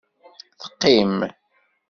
[0.61, 1.17] Teqqim.